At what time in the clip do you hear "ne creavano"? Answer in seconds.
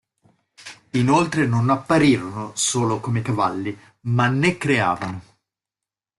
4.29-5.21